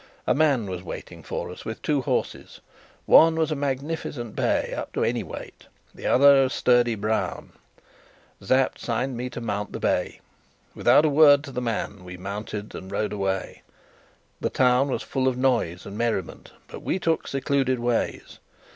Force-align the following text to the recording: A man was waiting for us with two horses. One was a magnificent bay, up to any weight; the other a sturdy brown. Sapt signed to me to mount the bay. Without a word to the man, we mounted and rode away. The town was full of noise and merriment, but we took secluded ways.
A 0.25 0.33
man 0.33 0.65
was 0.67 0.81
waiting 0.81 1.21
for 1.21 1.51
us 1.51 1.63
with 1.63 1.83
two 1.83 2.01
horses. 2.01 2.59
One 3.05 3.35
was 3.35 3.51
a 3.51 3.55
magnificent 3.55 4.35
bay, 4.35 4.73
up 4.75 4.91
to 4.93 5.03
any 5.03 5.21
weight; 5.21 5.67
the 5.93 6.07
other 6.07 6.45
a 6.45 6.49
sturdy 6.49 6.95
brown. 6.95 7.51
Sapt 8.41 8.79
signed 8.79 9.11
to 9.11 9.15
me 9.17 9.29
to 9.29 9.39
mount 9.39 9.73
the 9.73 9.79
bay. 9.79 10.19
Without 10.73 11.05
a 11.05 11.09
word 11.09 11.43
to 11.43 11.51
the 11.51 11.61
man, 11.61 12.03
we 12.03 12.17
mounted 12.17 12.73
and 12.73 12.91
rode 12.91 13.13
away. 13.13 13.61
The 14.39 14.49
town 14.49 14.89
was 14.89 15.03
full 15.03 15.27
of 15.27 15.37
noise 15.37 15.85
and 15.85 15.95
merriment, 15.99 16.51
but 16.67 16.81
we 16.81 16.97
took 16.97 17.27
secluded 17.27 17.77
ways. 17.77 18.39